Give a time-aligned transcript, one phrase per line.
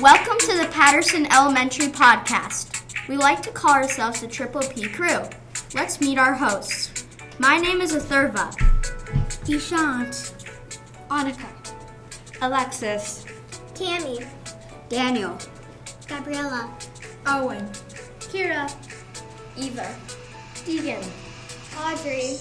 [0.00, 2.82] Welcome to the Patterson Elementary Podcast.
[3.08, 5.22] We like to call ourselves the Triple P Crew.
[5.74, 7.06] Let's meet our hosts.
[7.38, 8.54] My name is Athurva.
[9.46, 10.34] Deshant.
[11.08, 11.48] Annika.
[12.42, 13.24] Alexis.
[13.72, 14.18] Tammy.
[14.90, 15.38] Daniel.
[16.06, 16.70] Gabriella.
[17.26, 17.66] Owen.
[18.20, 18.70] Kira.
[19.56, 19.96] Eva.
[20.56, 21.08] Deegan.
[21.78, 22.36] Audrey.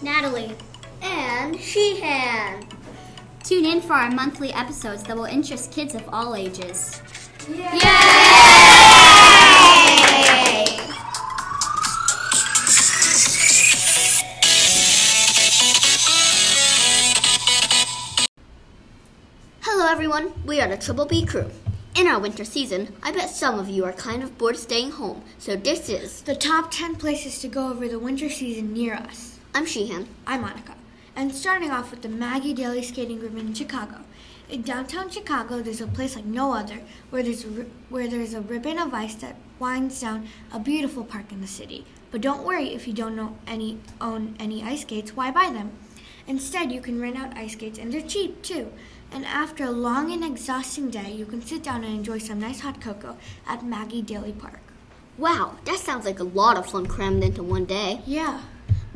[0.00, 0.56] Natalie.
[1.02, 2.66] And Sheehan.
[3.46, 7.00] Tune in for our monthly episodes that will interest kids of all ages.
[7.48, 7.58] Yay!
[7.58, 7.78] Yay!
[19.60, 21.48] Hello everyone, we are the Triple P crew.
[21.94, 25.22] In our winter season, I bet some of you are kind of bored staying home,
[25.38, 29.38] so this is the top 10 places to go over the winter season near us.
[29.54, 30.08] I'm Sheehan.
[30.26, 30.75] I'm Monica
[31.16, 34.00] and starting off with the Maggie Daley Skating Rink in Chicago.
[34.50, 37.48] In downtown Chicago, there's a place like no other where there's a,
[37.88, 41.86] where there's a ribbon of ice that winds down a beautiful park in the city.
[42.10, 45.72] But don't worry if you don't know any own any ice skates, why buy them?
[46.28, 48.70] Instead, you can rent out ice skates and they're cheap too.
[49.10, 52.60] And after a long and exhausting day, you can sit down and enjoy some nice
[52.60, 54.60] hot cocoa at Maggie Daley Park.
[55.16, 58.02] Wow, that sounds like a lot of fun crammed into one day.
[58.06, 58.42] Yeah.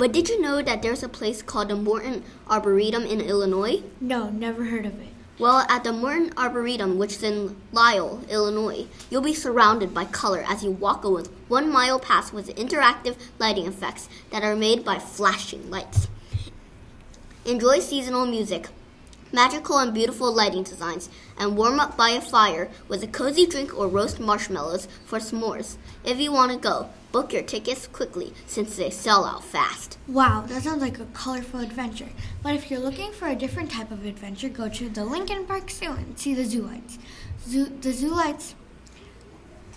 [0.00, 3.82] But did you know that there's a place called the Morton Arboretum in Illinois?
[4.00, 5.08] No, never heard of it.
[5.38, 10.42] Well, at the Morton Arboretum, which is in Lisle, Illinois, you'll be surrounded by color
[10.48, 11.10] as you walk a
[11.48, 16.08] one mile path with interactive lighting effects that are made by flashing lights.
[17.44, 18.68] Enjoy seasonal music,
[19.32, 23.76] magical and beautiful lighting designs, and warm up by a fire with a cozy drink
[23.76, 25.76] or roast marshmallows for s'mores.
[26.04, 29.98] If you want to go, book your tickets quickly since they sell out fast.
[30.06, 32.08] Wow, that sounds like a colorful adventure.
[32.42, 35.70] But if you're looking for a different type of adventure, go to the Lincoln Park
[35.70, 36.98] Zoo and see the zoo lights.
[37.46, 38.54] Zoo, the zoo lights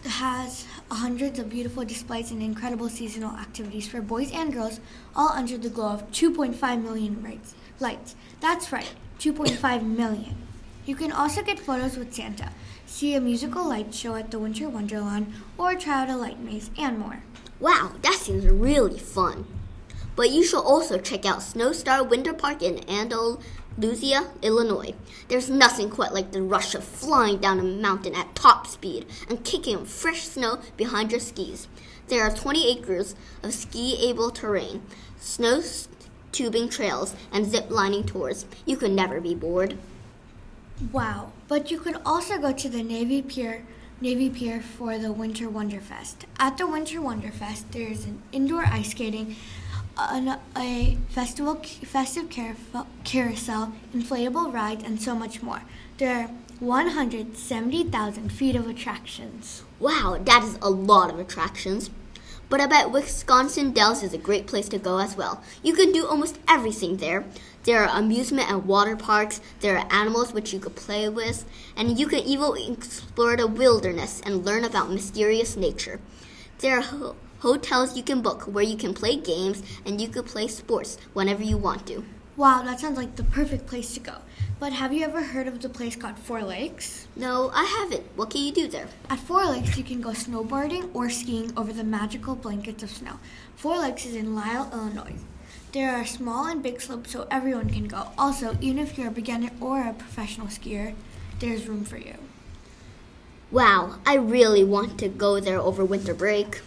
[0.05, 4.79] has hundreds of beautiful displays and incredible seasonal activities for boys and girls,
[5.15, 7.21] all under the glow of 2.5 million
[7.83, 8.15] lights.
[8.39, 10.37] That's right, 2.5 million.
[10.87, 12.49] You can also get photos with Santa,
[12.87, 16.71] see a musical light show at the Winter Wonderland, or try out a light maze,
[16.79, 17.21] and more.
[17.59, 19.45] Wow, that seems really fun.
[20.15, 24.93] But you should also check out Snowstar Winter Park in Andalusia, Illinois.
[25.27, 29.43] There's nothing quite like the rush of flying down a mountain at top speed and
[29.43, 31.67] kicking fresh snow behind your skis.
[32.09, 34.81] There are 20 acres of ski-able terrain,
[35.19, 35.61] snow
[36.33, 38.45] tubing trails, and zip lining tours.
[38.65, 39.77] You could never be bored.
[40.91, 43.63] Wow, but you could also go to the Navy Pier
[44.03, 46.25] Navy Pier for the Winter Wonderfest.
[46.37, 49.37] At the Winter Wonderfest, there is an indoor ice skating,
[49.97, 55.61] an, a festival festive carousel, inflatable rides, and so much more.
[55.99, 56.29] There are
[56.59, 59.63] 170,000 feet of attractions.
[59.79, 61.89] Wow, that is a lot of attractions.
[62.49, 65.43] But I bet Wisconsin Dells is a great place to go as well.
[65.63, 67.25] You can do almost everything there.
[67.63, 71.45] There are amusement and water parks, there are animals which you could play with,
[71.77, 76.01] and you can even explore the wilderness and learn about mysterious nature.
[76.59, 80.23] There are ho- hotels you can book where you can play games and you can
[80.23, 82.03] play sports whenever you want to.
[82.35, 84.15] Wow, that sounds like the perfect place to go.
[84.59, 87.07] But have you ever heard of the place called Four Lakes?
[87.15, 88.03] No, I haven't.
[88.15, 88.87] What can you do there?
[89.09, 93.19] At Four Lakes, you can go snowboarding or skiing over the magical blankets of snow.
[93.55, 95.15] Four Lakes is in Lisle, Illinois.
[95.73, 98.09] There are small and big slopes so everyone can go.
[98.17, 100.93] Also, even if you're a beginner or a professional skier,
[101.39, 102.15] there's room for you.
[103.51, 106.61] Wow, I really want to go there over winter break.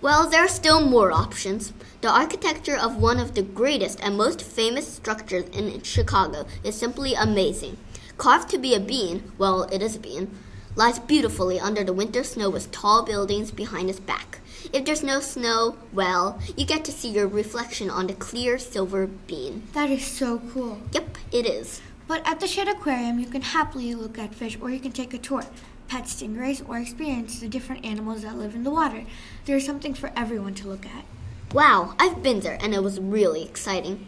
[0.00, 1.72] Well, there are still more options.
[2.02, 7.14] The architecture of one of the greatest and most famous structures in Chicago is simply
[7.14, 7.78] amazing.
[8.16, 10.30] Carved to be a bean, well, it is a bean,
[10.76, 14.38] lies beautifully under the winter snow with tall buildings behind its back.
[14.72, 19.08] If there's no snow, well, you get to see your reflection on the clear silver
[19.08, 19.64] bean.
[19.72, 20.78] That is so cool.
[20.92, 21.80] Yep, it is.
[22.06, 25.12] But at the Shedd Aquarium, you can happily look at fish or you can take
[25.12, 25.42] a tour
[25.88, 29.04] pet stingrays, or experience the different animals that live in the water.
[29.44, 31.04] There's something for everyone to look at.
[31.52, 34.06] Wow, I've been there and it was really exciting.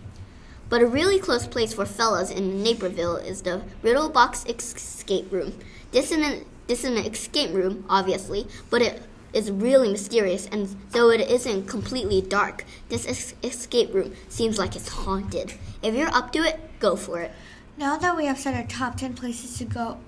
[0.68, 5.58] But a really close place for fellas in Naperville is the Riddle Box Escape Room.
[5.90, 10.76] This is an this is an escape room, obviously, but it is really mysterious, and
[10.90, 15.54] though it isn't completely dark, this es- escape room seems like it's haunted.
[15.82, 17.32] If you're up to it, go for it.
[17.76, 19.98] Now that we have set our top 10 places to go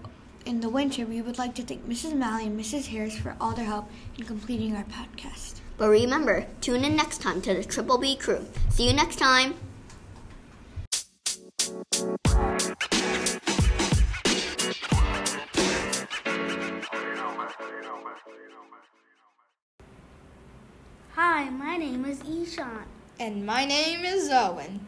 [0.45, 2.15] in the winter, we would like to thank Mrs.
[2.15, 2.87] Malley and Mrs.
[2.87, 5.61] Harris for all their help in completing our podcast.
[5.79, 8.47] But remember, tune in next time to the Triple P crew.
[8.71, 9.55] See you next time.
[21.15, 22.67] Hi, my name is Ishan.
[23.21, 24.81] And my name is Owen.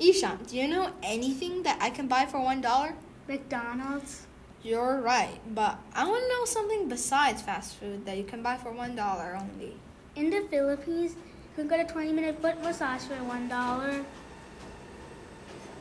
[0.00, 2.94] Ishan, do you know anything that I can buy for $1?
[3.28, 4.26] McDonald's.
[4.64, 8.56] You're right, but I want to know something besides fast food that you can buy
[8.56, 9.76] for one dollar only.
[10.16, 14.04] In the Philippines, you can get a 20 minute foot massage for $1.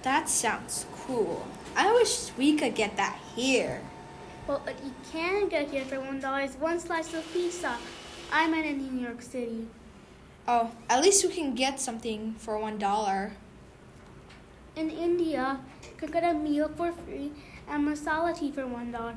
[0.01, 1.47] That sounds cool.
[1.77, 3.79] I wish we could get that here.
[4.47, 7.77] Well, what you can get here for $1 is one slice of pizza.
[8.33, 9.65] I'm in New York City.
[10.45, 13.31] Oh, at least we can get something for one dollar.
[14.75, 17.31] In India, you can get a meal for free
[17.69, 19.15] and masala tea for $1.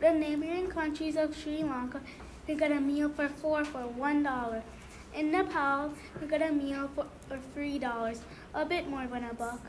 [0.00, 2.00] The neighboring countries of Sri Lanka,
[2.46, 4.62] you get a meal for four for $1.
[5.14, 8.18] In Nepal, you get a meal for $3,
[8.54, 9.60] a bit more than a buck.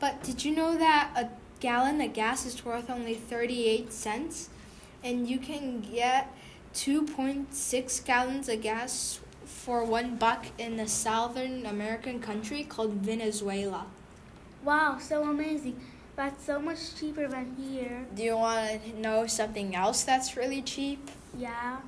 [0.00, 1.28] But did you know that a
[1.60, 4.48] gallon of gas is worth only 38 cents?
[5.04, 6.34] And you can get
[6.74, 13.86] 2.6 gallons of gas for one buck in a Southern American country called Venezuela.
[14.64, 15.80] Wow, so amazing.
[16.20, 18.04] That's so much cheaper than here.
[18.14, 21.10] Do you want to know something else that's really cheap?
[21.34, 21.78] Yeah.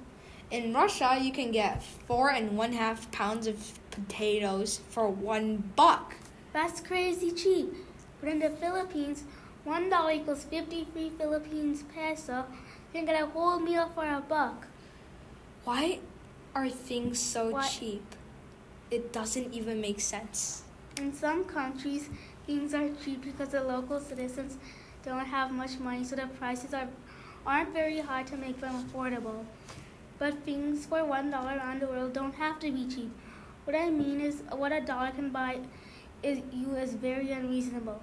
[0.50, 6.14] In Russia, you can get four and one half pounds of potatoes for one buck.
[6.54, 7.74] That's crazy cheap.
[8.22, 9.24] But in the Philippines,
[9.64, 12.46] one dollar equals 53 Philippines peso.
[12.94, 14.66] You can get a whole meal for a buck.
[15.64, 15.98] Why
[16.54, 17.68] are things so What?
[17.68, 18.16] cheap?
[18.90, 20.62] It doesn't even make sense.
[20.96, 22.08] In some countries,
[22.46, 24.58] things are cheap because the local citizens
[25.04, 26.88] don't have much money, so the prices are
[27.44, 29.44] aren't very high to make them affordable.
[30.18, 33.10] But things for one dollar around the world don't have to be cheap.
[33.64, 35.60] What I mean is, what a dollar can buy
[36.22, 38.00] is you is very unreasonable.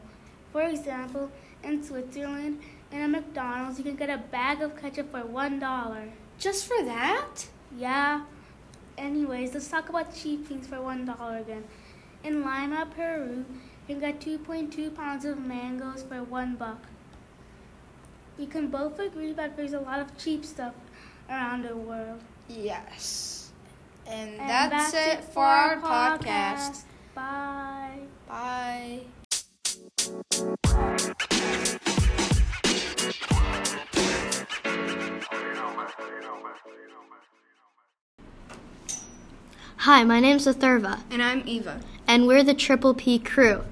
[0.52, 1.32] For example,
[1.64, 6.10] in Switzerland, in a McDonald's, you can get a bag of ketchup for one dollar.
[6.38, 7.48] Just for that?
[7.78, 8.24] Yeah.
[8.98, 11.64] Anyways, let's talk about cheap things for one dollar again.
[12.24, 13.46] In Lima, Peru,
[13.90, 16.78] you can get 2.2 pounds of mangoes for one buck.
[18.38, 20.76] We can both agree that there's a lot of cheap stuff
[21.28, 22.22] around the world.
[22.48, 23.52] Yes.
[24.06, 26.84] And, And that's, it for our podcast.
[27.16, 28.02] Bye.
[28.28, 29.00] Bye.
[39.78, 41.82] Hi, my name's Atherva, And I'm Eva.
[42.08, 43.64] and we're the Triple P crew.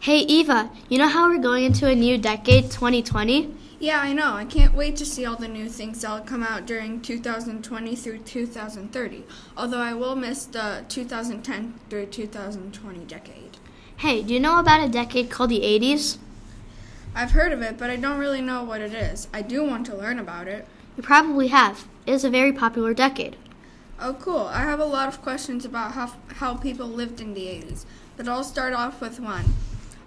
[0.00, 3.52] Hey, Eva, you know how we're going into a new decade, 2020?
[3.80, 4.34] Yeah, I know.
[4.34, 8.18] I can't wait to see all the new things that'll come out during 2020 through
[8.18, 9.24] 2030.
[9.56, 13.56] Although I will miss the 2010 through 2020 decade.
[13.96, 16.18] Hey, do you know about a decade called the 80s?
[17.12, 19.26] I've heard of it, but I don't really know what it is.
[19.34, 20.64] I do want to learn about it.
[20.96, 21.88] You probably have.
[22.06, 23.34] It is a very popular decade.
[24.00, 24.46] Oh, cool.
[24.46, 27.84] I have a lot of questions about how, how people lived in the 80s,
[28.16, 29.44] but I'll start off with one.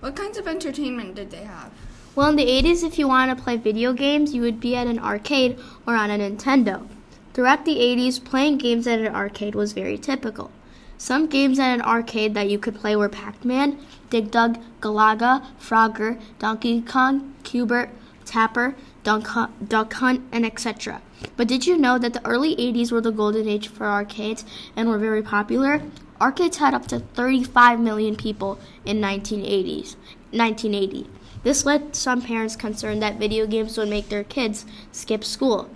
[0.01, 1.71] What kinds of entertainment did they have?
[2.15, 4.87] Well, in the 80s, if you wanted to play video games, you would be at
[4.87, 6.87] an arcade or on a Nintendo.
[7.35, 10.49] Throughout the 80s, playing games at an arcade was very typical.
[10.97, 13.77] Some games at an arcade that you could play were Pac Man,
[14.09, 17.91] Dig Dug, Galaga, Frogger, Donkey Kong, Q*bert,
[18.25, 21.03] Tapper, Duck Hunt, Duck Hunt and etc.
[21.37, 24.89] But did you know that the early 80s were the golden age for arcades and
[24.89, 25.83] were very popular?
[26.21, 29.95] Arcades had up to 35 million people in 1980s,
[30.31, 31.09] 1980.
[31.43, 35.69] This led some parents concerned that video games would make their kids skip school.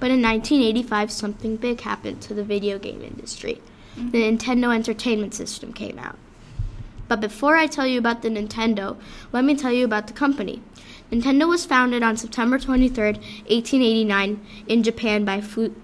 [0.00, 3.62] But in 1985, something big happened to the video game industry.
[3.94, 4.36] The mm-hmm.
[4.36, 6.18] Nintendo Entertainment System came out.
[7.06, 8.96] But before I tell you about the Nintendo,
[9.30, 10.62] let me tell you about the company.
[11.12, 15.76] Nintendo was founded on September 23, 1889, in Japan by Fu-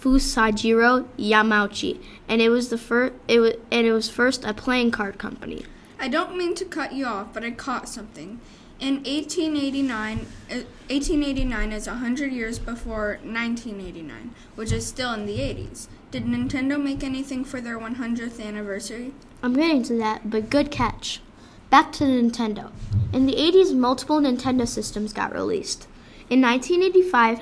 [0.00, 3.14] Fusajiro Yamauchi, and it was the first.
[3.28, 5.64] It was, and it was first a playing card company.
[5.98, 8.40] I don't mean to cut you off, but I caught something.
[8.78, 10.54] In 1889, uh,
[10.88, 15.88] 1889 is 100 years before 1989, which is still in the 80s.
[16.10, 19.14] Did Nintendo make anything for their 100th anniversary?
[19.42, 21.22] I'm getting to that, but good catch.
[21.70, 22.70] Back to Nintendo.
[23.12, 25.88] In the 80s, multiple Nintendo systems got released.
[26.28, 27.40] In 1985,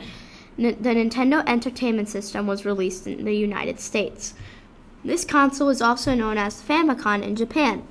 [0.57, 4.35] The Nintendo Entertainment System was released in the United States.
[5.05, 7.83] This console is also known as Famicom in Japan.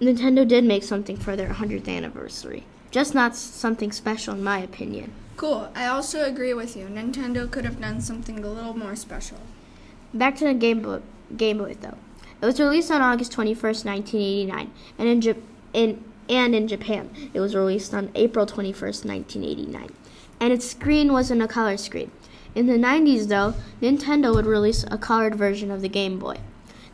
[0.01, 2.65] Nintendo did make something for their 100th anniversary.
[2.91, 5.13] Just not something special, in my opinion.
[5.37, 5.71] Cool.
[5.75, 6.87] I also agree with you.
[6.87, 9.39] Nintendo could have done something a little more special.
[10.13, 11.01] Back to the Game Boy,
[11.37, 11.99] Game Boy though.
[12.41, 15.43] It was released on August 21st, 1989, and in, Jap-
[15.73, 19.91] in and in Japan, it was released on April 21st, 1989.
[20.41, 22.11] And its screen wasn't a color screen.
[22.55, 26.37] In the 90s, though, Nintendo would release a colored version of the Game Boy.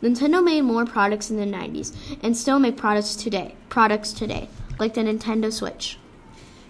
[0.03, 4.95] Nintendo made more products in the 90s and still make products today, products today, like
[4.95, 5.99] the Nintendo Switch.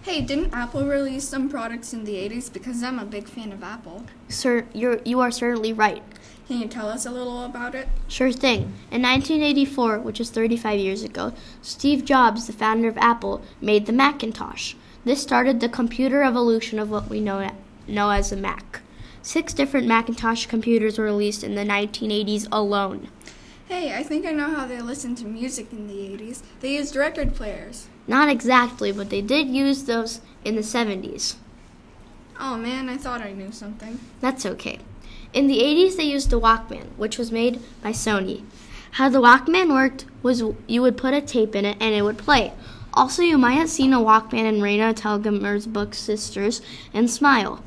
[0.03, 2.53] Hey, didn't Apple release some products in the 80s?
[2.53, 4.05] Because I'm a big fan of Apple.
[4.29, 6.03] Sir, you're, you are certainly right.
[6.47, 7.87] Can you tell us a little about it?
[8.07, 8.73] Sure thing.
[8.91, 11.33] In 1984, which is 35 years ago,
[11.63, 14.75] Steve Jobs, the founder of Apple, made the Macintosh.
[15.05, 17.49] This started the computer evolution of what we know,
[17.87, 18.81] know as a Mac.
[19.23, 23.09] Six different Macintosh computers were released in the 1980s alone.
[23.67, 26.43] Hey, I think I know how they listened to music in the 80s.
[26.59, 27.87] They used record players.
[28.07, 31.35] Not exactly, but they did use those in the 70s.
[32.39, 33.99] Oh man, I thought I knew something.
[34.21, 34.79] That's okay.
[35.33, 38.43] In the 80s, they used the Walkman, which was made by Sony.
[38.91, 42.19] How the Walkman worked was you would put a tape in it and it would
[42.19, 42.53] play.
[42.93, 46.61] Also, you might have seen a Walkman in Raina Telgemeier's book Sisters
[46.93, 47.63] and Smile.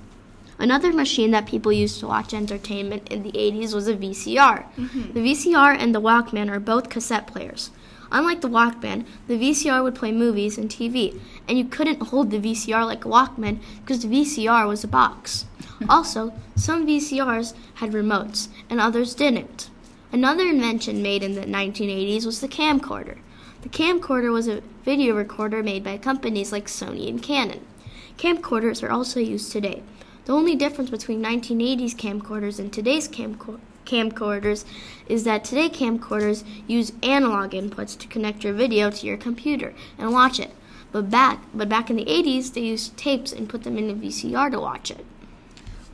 [0.58, 4.64] Another machine that people used to watch entertainment in the 80s was a VCR.
[4.74, 5.12] Mm-hmm.
[5.12, 7.70] The VCR and the Walkman are both cassette players.
[8.10, 12.40] Unlike the Walkman, the VCR would play movies and TV, and you couldn't hold the
[12.40, 15.44] VCR like a Walkman because the VCR was a box.
[15.88, 19.70] also, some VCRs had remotes and others didn't.
[20.10, 23.18] Another invention made in the 1980s was the camcorder.
[23.62, 27.66] The camcorder was a video recorder made by companies like Sony and Canon.
[28.16, 29.82] Camcorders are also used today.
[30.28, 34.66] The only difference between 1980s camcorders and today's camcorders camcorders
[35.08, 40.12] is that today camcorders use analog inputs to connect your video to your computer and
[40.12, 40.50] watch it.
[40.92, 43.94] But back but back in the 80s they used tapes and put them in a
[43.94, 45.06] VCR to watch it.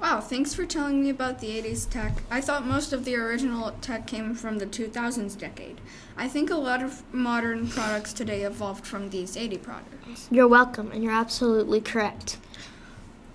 [0.02, 2.14] Wow, thanks for telling me about the 80s tech.
[2.28, 5.80] I thought most of the original tech came from the 2000s decade.
[6.16, 10.26] I think a lot of modern products today evolved from these 80 products.
[10.32, 12.38] You're welcome, and you're absolutely correct.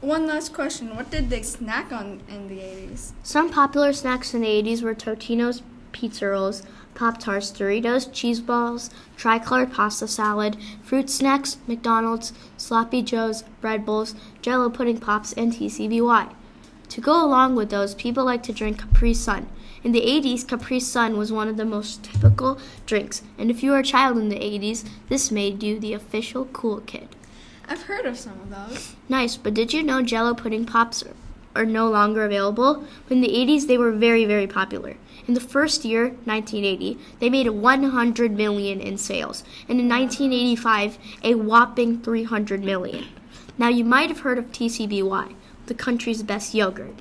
[0.02, 0.96] One last question.
[0.96, 3.12] What did they snack on in the 80s?
[3.22, 6.64] Some popular snacks in the 80s were Totino's pizza rolls,
[6.96, 14.16] Pop Tarts, Doritos, cheese balls, tricolor pasta salad, fruit snacks, McDonald's, sloppy joes, bread bowls,
[14.42, 16.34] jello pudding pops, and TCBY.
[16.88, 19.50] To go along with those, people like to drink Capri Sun.
[19.84, 23.72] In the 80s, Capri Sun was one of the most typical drinks, and if you
[23.72, 27.10] were a child in the 80s, this made you the official cool kid.
[27.72, 28.96] I've heard of some of those.
[29.08, 31.04] Nice, but did you know Jello pudding pops
[31.56, 32.84] are, no longer available?
[33.12, 34.98] In the 80s, they were very, very popular.
[35.28, 41.36] In the first year, 1980, they made 100 million in sales, and in 1985, a
[41.36, 43.06] whopping 300 million.
[43.60, 45.36] Now, you might have heard of TCBY,
[45.68, 46.96] the country's best yogurt.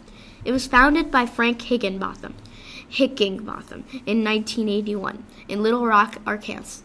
[0.45, 2.35] It was founded by Frank Hickingbotham,
[2.91, 6.83] Hickingbotham in 1981 in Little Rock, Arkansas.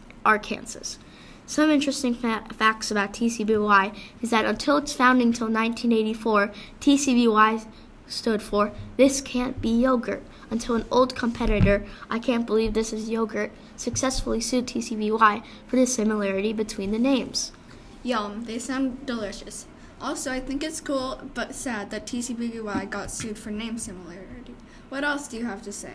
[1.46, 7.66] Some interesting fa- facts about TCBY is that until its founding until 1984, TCBY
[8.06, 10.22] stood for This Can't Be Yogurt.
[10.50, 15.86] Until an old competitor, I Can't Believe This Is Yogurt, successfully sued TCBY for the
[15.86, 17.52] similarity between the names.
[18.02, 19.66] Yum, they sound delicious.
[20.00, 24.54] Also, I think it's cool but sad that TCBY got sued for name similarity.
[24.88, 25.94] What else do you have to say?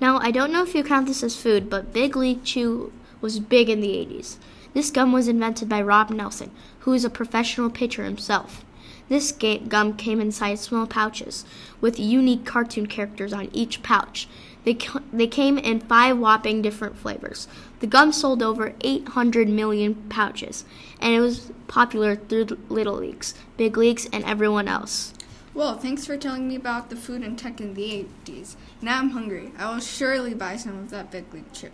[0.00, 3.40] Now, I don't know if you count this as food, but Big League Chew was
[3.40, 4.36] big in the 80s.
[4.72, 6.50] This gum was invented by Rob Nelson,
[6.80, 8.64] who is a professional pitcher himself.
[9.08, 11.44] This gum came inside small pouches
[11.80, 14.28] with unique cartoon characters on each pouch.
[14.64, 14.78] They,
[15.12, 17.48] they came in five whopping different flavors.
[17.80, 20.64] The gum sold over 800 million pouches,
[21.00, 25.12] and it was popular through Little Leagues, Big Leagues, and everyone else.
[25.54, 28.54] Well, thanks for telling me about the food and tech in the 80s.
[28.80, 29.50] Now I'm hungry.
[29.58, 31.70] I will surely buy some of that Big League Chew.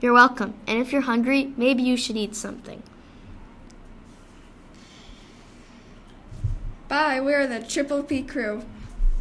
[0.00, 0.54] You're welcome.
[0.66, 2.82] And if you're hungry, maybe you should eat something.
[6.88, 7.20] Bye.
[7.20, 8.62] We're the Triple P crew.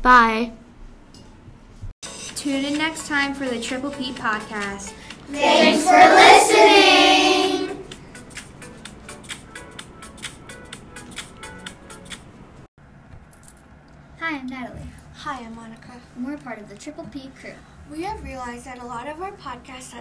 [0.02, 0.54] Bye.
[2.02, 4.94] Tune in next time for the Triple P podcast.
[5.28, 7.86] Thanks for listening.
[14.20, 14.80] Hi, I'm Natalie.
[15.16, 16.00] Hi, I'm Monica.
[16.16, 17.54] And we're part of the Triple P crew.
[17.92, 19.94] We have realized that a lot of our podcasts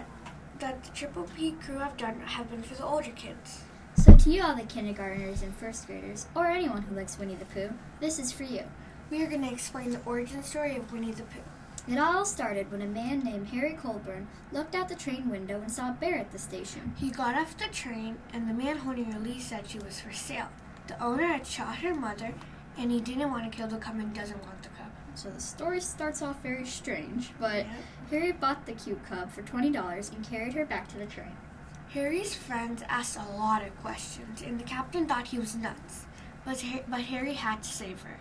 [0.60, 3.62] that the Triple P crew have done have been for the older kids.
[3.96, 7.44] So, to you, all the kindergartners and first graders, or anyone who likes Winnie the
[7.46, 8.62] Pooh, this is for you.
[9.10, 11.92] We are going to explain the origin story of Winnie the Pooh.
[11.92, 15.72] It all started when a man named Harry Colebourn looked out the train window and
[15.72, 16.92] saw a bear at the station.
[16.98, 20.12] He got off the train, and the man holding her leash said she was for
[20.12, 20.48] sale.
[20.86, 22.34] The owner had shot her mother,
[22.76, 24.90] and he didn't want to kill the cub and doesn't want the cub.
[25.14, 27.66] So the story starts off very strange, but Yep.
[28.10, 31.36] Harry bought the cute cub for $20 and carried her back to the train.
[31.90, 36.06] Harry's friends asked a lot of questions, and the captain thought he was nuts.
[36.44, 38.18] But, but Harry had to save her.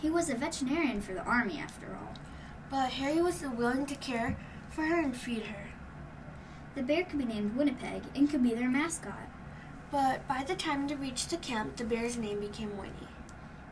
[0.00, 2.14] He was a veterinarian for the army, after all.
[2.70, 4.36] But Harry was willing to care
[4.70, 5.68] for her and feed her.
[6.74, 9.28] The bear could be named Winnipeg and could be their mascot.
[9.90, 12.92] But by the time they reached the camp, the bear's name became Winnie.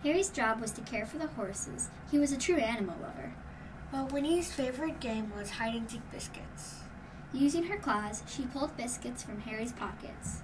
[0.02, 1.88] Harry's job was to care for the horses.
[2.10, 3.32] He was a true animal lover.
[3.94, 6.80] But Winnie's favorite game was hide and seek biscuits.
[7.32, 10.42] Using her claws, she pulled biscuits from Harry's pockets.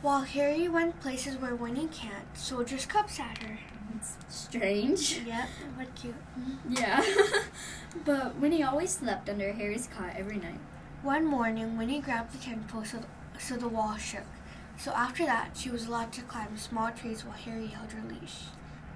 [0.00, 3.58] While Harry went places where Winnie can't, soldiers' cups at her.
[3.94, 5.20] It's strange.
[5.26, 6.14] Yep, but cute.
[6.70, 7.04] Yeah.
[8.06, 10.60] but Winnie always slept under Harry's cot every night.
[11.02, 13.00] One morning, Winnie grabbed the tent pole so,
[13.38, 14.24] so the wall shook.
[14.78, 18.44] So after that, she was allowed to climb small trees while Harry held her leash.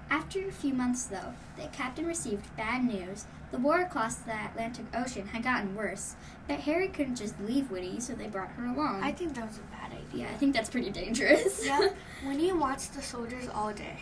[0.09, 3.25] After a few months, though, the captain received bad news.
[3.51, 6.15] The war across the Atlantic Ocean had gotten worse,
[6.49, 9.03] but Harry couldn't just leave Winnie, so they brought her along.
[9.03, 10.25] I think that was a bad idea.
[10.27, 11.65] yeah, I think that's pretty dangerous.
[11.65, 11.97] Yep,
[12.27, 13.99] Winnie watched the soldiers all day.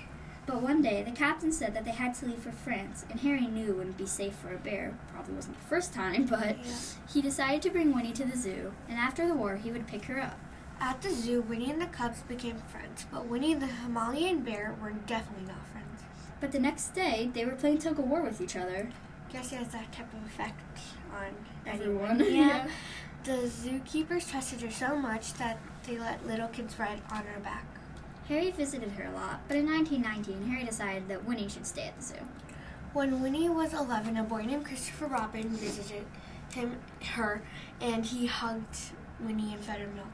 [0.47, 3.47] But one day, the captain said that they had to leave for France, and Harry
[3.47, 4.95] knew it wouldn't be safe for a bear.
[5.13, 6.73] Probably wasn't the first time, but Yeah.
[7.11, 10.05] he decided to bring Winnie to the zoo, and after the war, he would pick
[10.07, 10.39] her up.
[10.81, 14.75] At the zoo, Winnie and the cubs became friends, but Winnie and the Himalayan bear
[14.83, 15.84] were definitely not friends.
[16.45, 18.91] But the next day, they were playing tug of war with each other.
[19.33, 20.61] Guess it has that type of effect
[21.11, 21.35] on
[21.67, 22.21] Everyone.
[22.21, 22.37] everyone.
[22.37, 22.67] Yeah.
[23.25, 27.65] the zookeepers trusted her so much that they let little kids ride on her back.
[28.29, 31.97] Harry visited her a lot, but in 1919, Harry decided that Winnie should stay at
[31.97, 32.29] the zoo.
[32.93, 36.05] When Winnie was 11, a boy named Christopher Robin visited
[36.55, 36.77] him,
[37.15, 37.41] her,
[37.81, 40.09] and he hugged Winnie and fed her milk.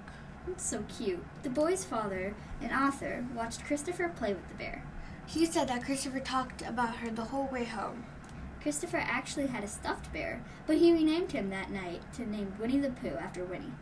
[0.46, 1.24] It's so cute.
[1.42, 4.84] The boy's father, an author, watched Christopher play with the bear.
[5.32, 8.04] He said that Christopher talked about her the whole way home.
[8.60, 12.78] Christopher actually had a stuffed bear, but he renamed him that night to name Winnie
[12.78, 13.74] the Pooh after Winnie.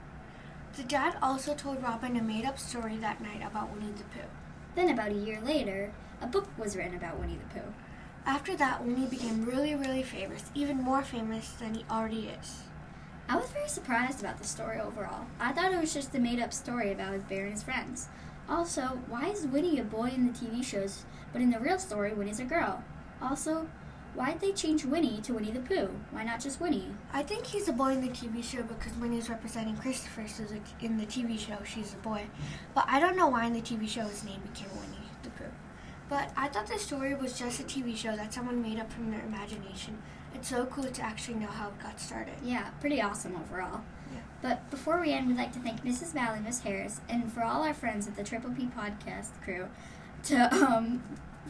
[0.76, 4.28] The dad also told Robin a made up story that night about Winnie the Pooh.
[4.74, 7.72] Then, about a year later, a book was written about Winnie the Pooh.
[8.26, 12.64] After that, Winnie became really, really famous, even more famous than he already is.
[13.26, 15.24] I was very surprised about the story overall.
[15.40, 18.08] I thought it was just a made up story about his bear and his friends.
[18.48, 22.12] Also, why is Winnie a boy in the TV shows, but in the real story,
[22.12, 22.82] Winnie's a girl?
[23.20, 23.68] Also,
[24.14, 25.90] why'd they change Winnie to Winnie the Pooh?
[26.10, 26.94] Why not just Winnie?
[27.12, 30.44] I think he's a boy in the TV show because Winnie's representing Christopher, so
[30.80, 32.26] in the TV show she's a boy.
[32.74, 35.44] But I don't know why in the TV show his name became Winnie the Pooh.
[36.08, 39.10] But I thought the story was just a TV show that someone made up from
[39.10, 39.98] their imagination.
[40.34, 42.34] It's so cool to actually know how it got started.
[42.42, 43.82] Yeah, pretty awesome overall.
[44.12, 44.20] Yeah.
[44.40, 46.12] But before we end, we'd like to thank Mrs.
[46.12, 49.68] Valley, Miss Harris, and for all our friends at the Triple P Podcast crew.
[50.24, 51.02] To um,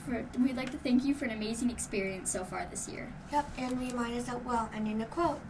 [0.05, 3.13] for we'd like to thank you for an amazing experience so far this year.
[3.33, 5.41] Yep, and remind us that well, and in a quote.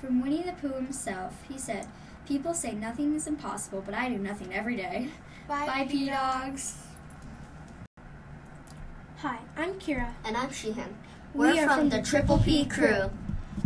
[0.00, 1.86] From Winnie the Pooh himself, he said,
[2.26, 5.10] "People say nothing is impossible, but I do nothing every day."
[5.48, 6.78] Bye, Bye, P dogs.
[9.18, 10.12] Hi, I'm Kira.
[10.24, 10.94] And I'm Sheehan.
[11.34, 13.10] We We're are from, from the the Triple P crew.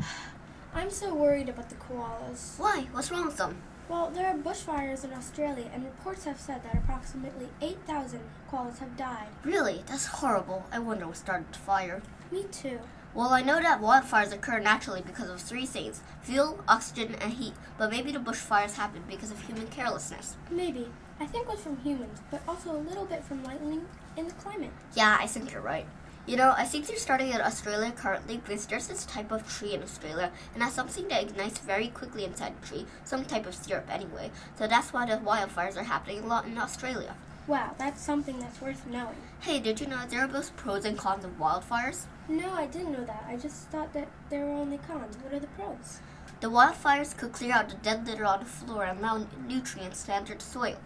[0.74, 2.58] I'm so worried about the koalas.
[2.58, 2.86] Why?
[2.92, 3.60] What's wrong with them?
[3.88, 8.20] Well, there are bushfires in Australia, and reports have said that approximately 8,000
[8.50, 9.28] koalas have died.
[9.42, 9.82] Really?
[9.86, 10.66] That's horrible.
[10.70, 12.02] I wonder what started the fire.
[12.30, 12.80] Me too.
[13.14, 17.54] Well, I know that wildfires occur naturally because of three things fuel, oxygen, and heat.
[17.78, 20.36] But maybe the bushfires happened because of human carelessness.
[20.50, 20.88] Maybe.
[21.18, 24.34] I think it was from humans, but also a little bit from lightning in the
[24.34, 24.70] climate.
[24.94, 25.86] Yeah, I think you're right.
[26.28, 29.72] You know, I think they're starting in Australia currently because there's this type of tree
[29.72, 33.54] in Australia, and that's something that ignites very quickly inside the tree, some type of
[33.54, 34.30] syrup anyway.
[34.58, 37.16] So that's why the wildfires are happening a lot in Australia.
[37.46, 39.16] Wow, that's something that's worth knowing.
[39.40, 42.04] Hey, did you know there are both pros and cons of wildfires?
[42.28, 43.24] No, I didn't know that.
[43.26, 45.16] I just thought that there were only cons.
[45.22, 46.00] What are the pros?
[46.40, 50.14] The wildfires could clear out the dead litter on the floor and allow nutrients to
[50.14, 50.76] enter the soil.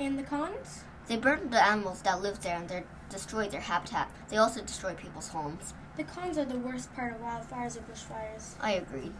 [0.00, 0.82] And the cons?
[1.08, 4.10] They burn the animals that live there and they destroy their habitat.
[4.28, 5.72] They also destroy people's homes.
[5.96, 8.52] The cons are the worst part of wildfires or bushfires.
[8.60, 9.12] I agree.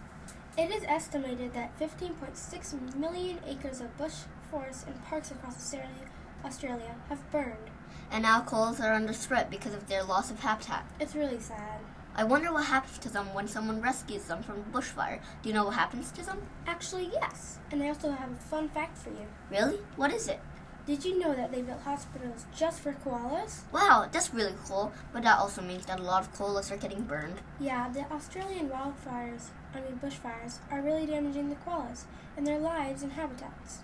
[0.59, 4.15] It is estimated that 15.6 million acres of bush,
[4.51, 6.11] forests, and parks across Australia,
[6.45, 7.71] Australia have burned.
[8.11, 10.85] And now koalas are under threat because of their loss of habitat.
[11.01, 11.81] It's really sad.
[12.15, 15.21] I wonder what happens to them when someone rescues them from a bushfire.
[15.43, 16.43] Do you know what happens to them?
[16.67, 17.61] Actually, yes.
[17.71, 19.27] And I also have a fun fact for you.
[19.51, 19.79] Really?
[19.97, 20.41] What is it?
[20.89, 23.61] Did you know that they built hospitals just for koalas?
[23.73, 24.91] Wow, that's really cool.
[25.13, 27.43] But that also means that a lot of koalas are getting burned.
[27.61, 32.05] Yeah, the Australian wildfires, I mean bushfires, are really damaging the koalas
[32.39, 33.81] and their lives and habitats.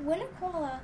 [0.00, 0.82] When a koala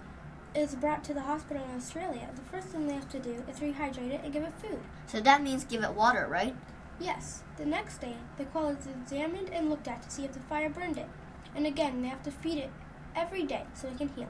[0.52, 3.60] is brought to the hospital in Australia, the first thing they have to do is
[3.60, 4.80] rehydrate it and give it food.
[5.06, 6.56] So that means give it water, right?
[6.98, 7.44] Yes.
[7.56, 10.70] The next day, the koala is examined and looked at to see if the fire
[10.70, 11.08] burned it.
[11.54, 12.70] And again, they have to feed it
[13.14, 14.28] every day so it can heal.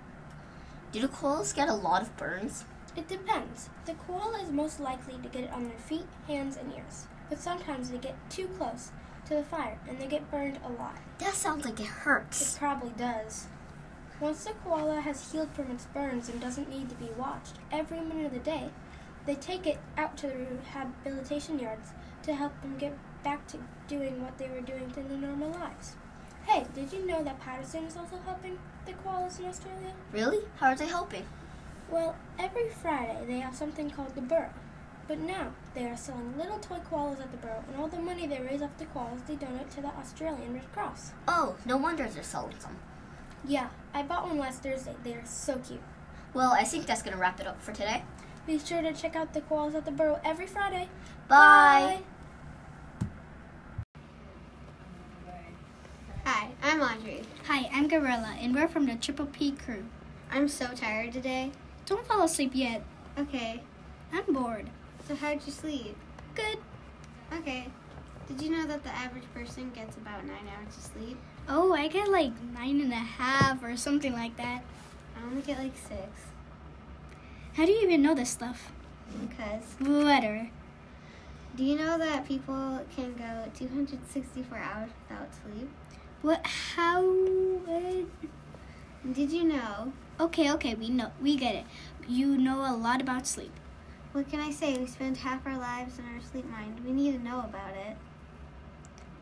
[0.97, 2.65] Do the koalas get a lot of burns?
[2.97, 3.69] It depends.
[3.85, 7.07] The koala is most likely to get it on their feet, hands, and ears.
[7.29, 8.93] But sometimes they get too close
[9.27, 10.97] to the fire and they get burned a lot.
[11.19, 12.57] That sounds like it hurts.
[12.57, 13.45] It probably does.
[14.21, 18.01] Once the koala has healed from its burns and doesn't need to be watched every
[18.01, 18.71] minute of the day,
[19.27, 21.91] they take it out to the rehabilitation yards
[22.23, 25.97] to help them get back to doing what they were doing in their normal lives.
[26.57, 29.93] Hey, did you know that Patterson is also helping the koalas in Australia?
[30.11, 30.39] Really?
[30.57, 31.27] How are they helping?
[31.91, 34.55] Well, every Friday they have something called the Burrow.
[35.07, 38.27] But now they are selling little toy koalas at the Burrow, and all the money
[38.27, 41.13] they raise off the koalas they donate to the Australian Red Cross.
[41.29, 42.79] Oh, no wonder they're selling some.
[43.45, 44.95] Yeah, I bought one last Thursday.
[45.05, 45.83] They are so cute.
[46.33, 48.03] Well, I think that's gonna wrap it up for today.
[48.47, 50.89] Be sure to check out the koalas at the Burrow every Friday.
[51.29, 51.99] Bye.
[51.99, 52.03] Hi,
[56.77, 57.23] I'm Audrey.
[57.47, 59.87] Hi, I'm Gorilla, and we're from the Triple P crew.
[60.31, 61.53] I'm so tired today.
[61.87, 62.83] Don't fall asleep yet.
[63.19, 63.63] Okay.
[64.13, 64.69] I'm bored.
[65.09, 65.97] So how'd you sleep?
[66.35, 66.59] Good.
[67.33, 67.69] Okay.
[68.29, 71.17] Did you know that the average person gets about nine hours of sleep?
[71.49, 74.63] Oh, I get like nine and a half or something like that.
[75.17, 76.27] I only get like six.
[77.55, 78.71] How do you even know this stuff?
[79.27, 79.77] Because.
[79.79, 80.51] Whatever.
[81.57, 85.71] Do you know that people can go 264 hours without sleep?
[86.23, 86.47] What?
[86.47, 87.03] How?
[89.13, 89.93] Did you know?
[90.19, 91.65] Okay, okay, we know, we get it.
[92.09, 93.53] You know a lot about sleep.
[94.13, 94.79] What can I say?
[94.79, 96.81] We spend half our lives in our sleep mind.
[96.85, 97.97] We need to know about it.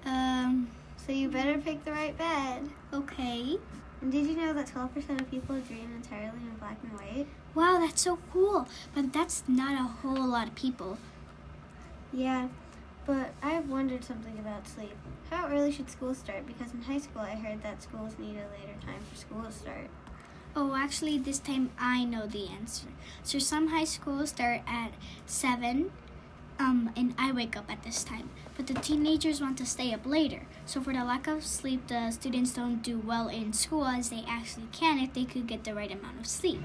[0.06, 0.68] Um.
[1.04, 2.70] So you better pick the right bed.
[2.92, 3.58] Okay.
[4.00, 7.26] And did you know that 12% of people dream entirely in black and white?
[7.54, 8.68] Wow, that's so cool.
[8.94, 10.98] But that's not a whole lot of people.
[12.12, 12.48] Yeah,
[13.06, 14.96] but I've wondered something about sleep.
[15.30, 16.46] How early should school start?
[16.46, 19.52] Because in high school I heard that schools need a later time for school to
[19.52, 19.90] start.
[20.56, 22.86] Oh, actually, this time I know the answer.
[23.24, 24.92] So some high schools start at
[25.26, 25.90] 7,
[26.60, 28.30] um, and I wake up at this time.
[28.56, 30.42] But the teenagers want to stay up later.
[30.64, 34.24] So for the lack of sleep, the students don't do well in school as they
[34.28, 36.62] actually can if they could get the right amount of sleep.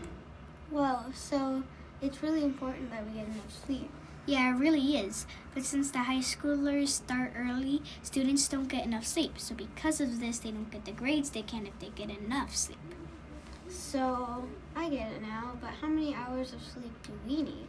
[0.69, 1.63] Well, so
[1.99, 3.89] it's really important that we get enough sleep.
[4.29, 5.25] Yeah, it really is.
[5.55, 9.39] But since the high schoolers start early, students don't get enough sleep.
[9.39, 12.55] So because of this, they don't get the grades they can if they get enough
[12.55, 12.77] sleep.
[13.67, 17.67] So I get it now, but how many hours of sleep do we need?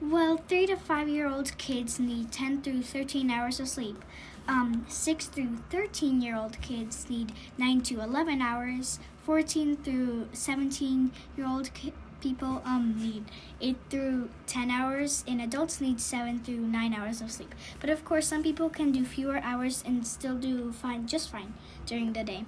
[0.00, 4.02] Well, three to five year old kids need 10 through 13 hours of sleep.
[4.48, 9.00] Um, 6 through 13 year old kids need 9 to 11 hours.
[9.24, 11.92] 14 through 17 year old ki-
[12.24, 13.24] people um, need
[13.60, 17.54] 8 through 10 hours, and adults need 7 through 9 hours of sleep.
[17.80, 21.52] But of course, some people can do fewer hours and still do fine, just fine
[21.84, 22.46] during the day.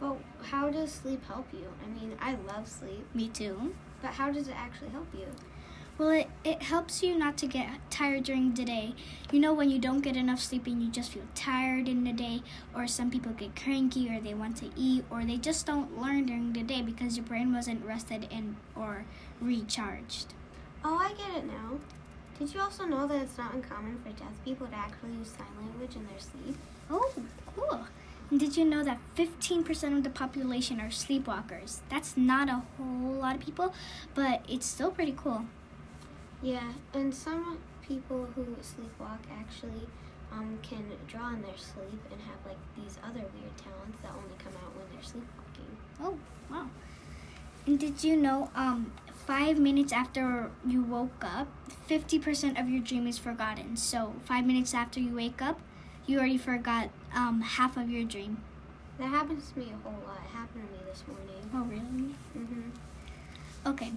[0.00, 1.66] Well, how does sleep help you?
[1.82, 3.06] I mean, I love sleep.
[3.14, 3.74] Me too.
[4.02, 5.26] But how does it actually help you?
[5.98, 8.94] Well, it, it helps you not to get tired during the day.
[9.32, 12.12] You know, when you don't get enough sleep and you just feel tired in the
[12.12, 16.00] day, or some people get cranky, or they want to eat, or they just don't
[16.00, 19.06] learn during the day because your brain wasn't rested and or
[19.40, 20.34] recharged.
[20.84, 21.78] Oh, I get it now.
[22.38, 25.48] Did you also know that it's not uncommon for deaf people to actually use sign
[25.60, 26.56] language in their sleep?
[26.88, 27.12] Oh,
[27.56, 27.86] cool.
[28.30, 31.78] And did you know that 15% of the population are sleepwalkers?
[31.88, 33.74] That's not a whole lot of people,
[34.14, 35.46] but it's still pretty cool.
[36.42, 39.88] Yeah, and some people who sleepwalk actually
[40.32, 44.36] um, can draw in their sleep and have like these other weird talents that only
[44.38, 45.76] come out when they're sleepwalking.
[46.00, 46.16] Oh,
[46.50, 46.68] wow.
[47.66, 48.92] And did you know um,
[49.26, 51.48] five minutes after you woke up,
[51.88, 53.76] 50% of your dream is forgotten.
[53.76, 55.60] So five minutes after you wake up,
[56.06, 58.42] you already forgot um, half of your dream.
[58.98, 60.18] That happens to me a whole lot.
[60.24, 61.50] It happened to me this morning.
[61.54, 62.14] Oh, really?
[62.36, 62.70] Mm-hmm.
[63.70, 63.92] Okay.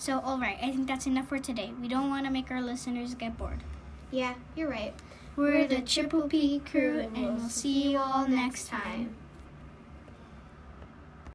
[0.00, 1.72] So, all right, I think that's enough for today.
[1.78, 3.58] We don't want to make our listeners get bored.
[4.10, 4.94] Yeah, you're right.
[5.36, 9.14] We're, the Triple P crew, and we'll see you all next time.